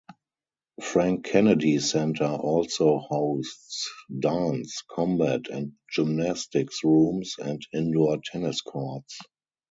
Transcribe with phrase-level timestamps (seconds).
[0.81, 3.87] Frank Kennedy Centre also hosts
[4.19, 9.19] dance, combat and gymnastics rooms, and indoor tennis courts.